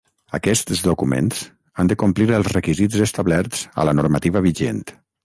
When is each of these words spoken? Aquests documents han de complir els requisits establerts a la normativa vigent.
Aquests 0.35 0.79
documents 0.85 1.43
han 1.83 1.91
de 1.91 1.97
complir 2.03 2.27
els 2.37 2.49
requisits 2.55 3.05
establerts 3.07 3.63
a 3.85 3.87
la 3.91 3.95
normativa 3.99 4.43
vigent. 4.49 4.83